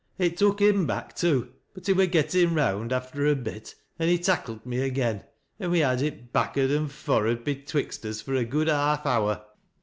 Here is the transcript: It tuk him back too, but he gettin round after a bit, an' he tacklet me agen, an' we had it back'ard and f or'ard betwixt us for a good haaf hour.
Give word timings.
It 0.17 0.35
tuk 0.35 0.59
him 0.61 0.87
back 0.87 1.15
too, 1.15 1.49
but 1.75 1.85
he 1.85 1.93
gettin 2.07 2.55
round 2.55 2.91
after 2.91 3.27
a 3.27 3.35
bit, 3.35 3.75
an' 3.99 4.07
he 4.07 4.17
tacklet 4.17 4.65
me 4.65 4.81
agen, 4.81 5.21
an' 5.59 5.69
we 5.69 5.81
had 5.81 6.01
it 6.01 6.33
back'ard 6.33 6.71
and 6.71 6.87
f 6.89 7.07
or'ard 7.07 7.43
betwixt 7.43 8.03
us 8.07 8.19
for 8.19 8.33
a 8.33 8.43
good 8.43 8.67
haaf 8.67 9.05
hour. 9.05 9.45